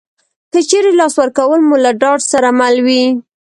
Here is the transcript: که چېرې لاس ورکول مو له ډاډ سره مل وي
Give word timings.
که 0.51 0.59
چېرې 0.69 0.91
لاس 0.99 1.13
ورکول 1.21 1.59
مو 1.67 1.75
له 1.83 1.91
ډاډ 2.01 2.19
سره 2.31 2.49
مل 2.59 2.75
وي 2.85 3.03